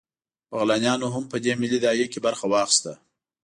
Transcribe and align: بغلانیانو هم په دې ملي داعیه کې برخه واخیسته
بغلانیانو 0.51 1.07
هم 1.15 1.23
په 1.31 1.37
دې 1.43 1.53
ملي 1.61 1.79
داعیه 1.83 2.07
کې 2.13 2.19
برخه 2.25 2.45
واخیسته 2.49 2.93